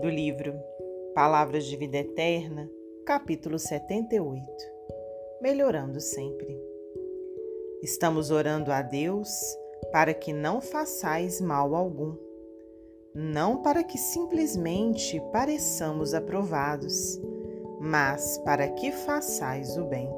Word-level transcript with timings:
do 0.00 0.08
livro 0.08 0.54
Palavras 1.12 1.64
de 1.64 1.76
Vida 1.76 1.98
Eterna, 1.98 2.70
capítulo 3.04 3.58
78 3.58 4.46
Melhorando 5.42 6.00
Sempre. 6.00 6.56
Estamos 7.82 8.30
orando 8.30 8.70
a 8.70 8.80
Deus 8.80 9.28
para 9.90 10.14
que 10.14 10.32
não 10.32 10.60
façais 10.60 11.40
mal 11.40 11.74
algum, 11.74 12.16
não 13.12 13.60
para 13.60 13.82
que 13.82 13.98
simplesmente 13.98 15.20
pareçamos 15.32 16.14
aprovados, 16.14 17.20
mas 17.80 18.38
para 18.38 18.68
que 18.68 18.92
façais 18.92 19.76
o 19.76 19.84
bem. 19.84 20.08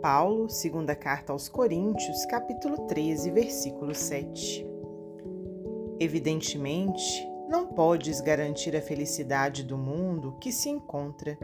Paulo, 0.00 0.48
segunda 0.48 0.94
carta 0.94 1.32
aos 1.32 1.48
Coríntios, 1.48 2.24
capítulo 2.26 2.86
13, 2.86 3.32
versículo 3.32 3.92
7. 3.92 4.64
Evidentemente, 5.98 7.33
não 7.48 7.66
podes 7.66 8.20
garantir 8.20 8.74
a 8.74 8.80
felicidade 8.80 9.62
do 9.62 9.76
mundo 9.76 10.36
que 10.40 10.50
se 10.50 10.68
encontra, 10.68 11.38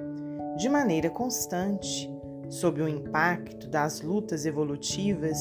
de 0.56 0.68
maneira 0.68 1.10
constante, 1.10 2.10
sob 2.48 2.82
o 2.82 2.88
impacto 2.88 3.68
das 3.68 4.00
lutas 4.00 4.44
evolutivas 4.44 5.38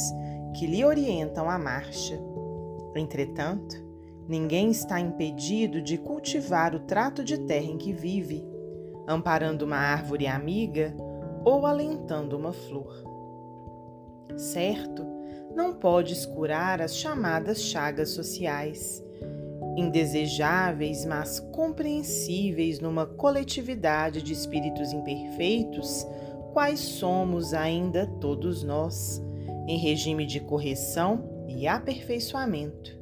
que 0.56 0.68
lhe 0.68 0.84
orientam 0.84 1.50
a 1.50 1.58
marcha. 1.58 2.20
Entretanto, 2.96 3.76
ninguém 4.28 4.70
está 4.70 5.00
impedido 5.00 5.82
de 5.82 5.98
cultivar 5.98 6.76
o 6.76 6.82
trato 6.82 7.24
de 7.24 7.38
terra 7.40 7.66
em 7.66 7.78
que 7.78 7.94
vive, 7.94 8.46
amparando 9.08 9.66
uma 9.66 9.78
árvore 9.78 10.28
amiga 10.28 10.96
ou 11.44 11.66
alentando 11.66 12.38
uma 12.38 12.54
flor. 12.54 12.94
Certo, 14.36 15.06
não 15.56 15.74
podes 15.74 16.26
curar 16.26 16.82
as 16.82 16.96
chamadas 16.96 17.62
chagas 17.62 18.10
sociais 18.10 19.04
indesejáveis, 19.80 21.06
mas 21.06 21.40
compreensíveis 21.40 22.80
numa 22.80 23.06
coletividade 23.06 24.22
de 24.22 24.34
espíritos 24.34 24.92
imperfeitos, 24.92 26.06
quais 26.54 26.80
somos 26.80 27.54
ainda 27.54 28.06
todos 28.06 28.64
nós, 28.64 29.22
em 29.68 29.78
regime 29.78 30.26
de 30.26 30.40
correção 30.40 31.46
e 31.48 31.68
aperfeiçoamento. 31.68 32.98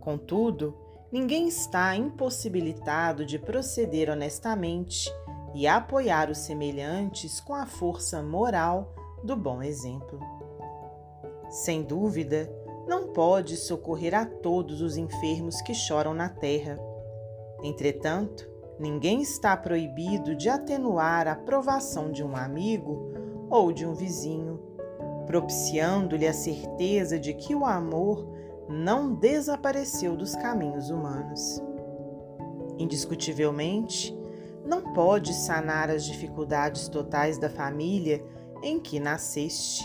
Contudo, 0.00 0.76
ninguém 1.10 1.48
está 1.48 1.96
impossibilitado 1.96 3.24
de 3.24 3.38
proceder 3.38 4.10
honestamente 4.10 5.10
e 5.54 5.66
apoiar 5.66 6.30
os 6.30 6.38
semelhantes 6.38 7.40
com 7.40 7.54
a 7.54 7.66
força 7.66 8.22
moral 8.22 8.94
do 9.22 9.36
bom 9.36 9.62
exemplo. 9.62 10.18
Sem 11.50 11.82
dúvida, 11.82 12.50
não 12.86 13.08
pode 13.12 13.56
socorrer 13.56 14.14
a 14.14 14.24
todos 14.24 14.80
os 14.80 14.96
enfermos 14.96 15.60
que 15.62 15.74
choram 15.74 16.14
na 16.14 16.28
terra. 16.28 16.78
Entretanto, 17.62 18.48
ninguém 18.78 19.22
está 19.22 19.56
proibido 19.56 20.34
de 20.34 20.48
atenuar 20.48 21.28
a 21.28 21.36
provação 21.36 22.10
de 22.10 22.24
um 22.24 22.36
amigo 22.36 23.12
ou 23.48 23.72
de 23.72 23.86
um 23.86 23.94
vizinho, 23.94 24.60
propiciando-lhe 25.26 26.26
a 26.26 26.32
certeza 26.32 27.18
de 27.18 27.32
que 27.34 27.54
o 27.54 27.64
amor 27.64 28.26
não 28.68 29.14
desapareceu 29.14 30.16
dos 30.16 30.34
caminhos 30.34 30.90
humanos. 30.90 31.62
Indiscutivelmente, 32.78 34.16
não 34.64 34.92
pode 34.92 35.34
sanar 35.34 35.90
as 35.90 36.04
dificuldades 36.04 36.88
totais 36.88 37.38
da 37.38 37.50
família 37.50 38.24
em 38.62 38.80
que 38.80 38.98
nasceste. 38.98 39.82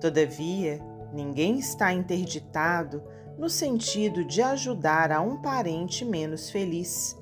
Todavia, 0.00 0.80
Ninguém 1.12 1.58
está 1.58 1.92
interditado 1.92 3.02
no 3.38 3.48
sentido 3.48 4.24
de 4.24 4.42
ajudar 4.42 5.12
a 5.12 5.20
um 5.20 5.40
parente 5.40 6.04
menos 6.04 6.50
feliz 6.50 7.16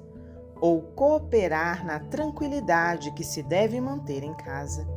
ou 0.61 0.81
cooperar 0.81 1.85
na 1.85 2.01
tranquilidade 2.01 3.13
que 3.13 3.23
se 3.23 3.42
deve 3.42 3.80
manter 3.80 4.23
em 4.23 4.35
casa. 4.35 4.89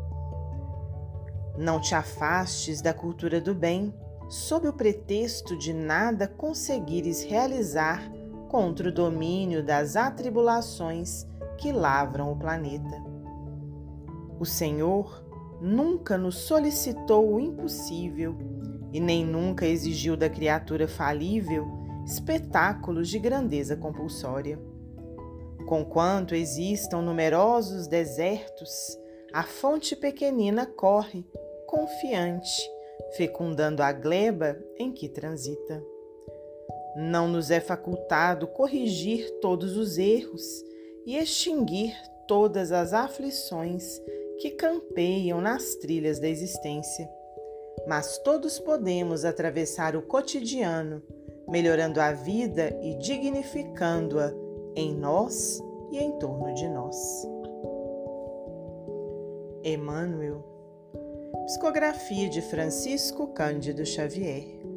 Não 1.58 1.82
te 1.82 1.94
afastes 1.94 2.82
da 2.82 2.94
cultura 2.94 3.42
do 3.42 3.54
bem 3.54 3.94
sob 4.30 4.68
o 4.68 4.74
pretexto 4.74 5.58
de 5.58 5.74
nada 5.74 6.28
conseguires 6.28 7.24
realizar 7.24 8.10
contra 8.48 8.90
o 8.90 8.94
domínio 8.94 9.64
das 9.64 9.96
atribulações 9.96 11.28
que 11.58 11.72
lavram 11.72 12.32
o 12.32 12.38
planeta. 12.38 13.04
O 14.40 14.46
Senhor 14.46 15.26
nunca 15.60 16.18
nos 16.18 16.36
solicitou 16.36 17.34
o 17.34 17.40
impossível 17.40 18.38
e 18.92 19.00
nem 19.00 19.26
nunca 19.26 19.66
exigiu 19.66 20.18
da 20.18 20.30
criatura 20.30 20.88
falível 20.88 21.68
espetáculos 22.06 23.08
de 23.08 23.20
grandeza 23.20 23.76
compulsória. 23.76 24.60
Conquanto 25.68 26.34
existam 26.34 27.02
numerosos 27.02 27.86
desertos, 27.86 28.98
a 29.32 29.44
fonte 29.44 29.96
pequenina 29.96 30.66
corre, 30.66 31.24
confiante, 31.68 32.68
fecundando 33.16 33.84
a 33.84 33.92
gleba 33.92 34.58
em 34.78 34.92
que 34.92 35.08
transita. 35.08 35.84
Não 36.96 37.28
nos 37.28 37.52
é 37.52 37.60
facultado 37.60 38.48
corrigir 38.48 39.30
todos 39.40 39.78
os 39.78 40.00
erros 40.00 40.64
e 41.06 41.16
extinguir 41.16 41.96
todas 42.28 42.72
as 42.72 42.94
aflições 42.94 44.02
que 44.40 44.52
campeiam 44.52 45.40
nas 45.40 45.76
trilhas 45.76 46.20
da 46.20 46.28
existência 46.28 47.08
mas 47.88 48.18
todos 48.20 48.60
podemos 48.60 49.26
atravessar 49.26 49.96
o 49.96 50.02
cotidiano, 50.02 51.02
melhorando 51.48 52.00
a 52.00 52.12
vida 52.12 52.78
e 52.82 52.96
dignificando-a 52.96 54.34
em 54.76 54.94
nós 54.94 55.62
e 55.92 55.98
em 55.98 56.12
torno 56.20 56.54
de 56.54 56.68
nós. 56.70 56.98
Emmanuel, 59.64 60.44
psicografia 61.46 62.30
de 62.30 62.42
Francisco 62.42 63.28
Cândido 63.28 63.86
Xavier. 63.86 64.69